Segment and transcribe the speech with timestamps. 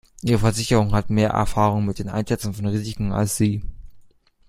[0.23, 3.61] Ihre Versicherung hat mehr Erfahrung mit dem Einschätzen von Risiken als Sie.